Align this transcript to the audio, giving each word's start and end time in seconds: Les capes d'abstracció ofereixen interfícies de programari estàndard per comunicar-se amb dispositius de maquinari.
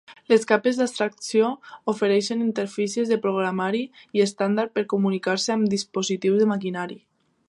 Les 0.31 0.45
capes 0.51 0.77
d'abstracció 0.77 1.49
ofereixen 1.93 2.41
interfícies 2.45 3.11
de 3.13 3.19
programari 3.27 3.83
estàndard 4.25 4.75
per 4.79 4.87
comunicar-se 4.95 5.55
amb 5.57 5.71
dispositius 5.75 6.43
de 6.45 6.53
maquinari. 6.57 6.99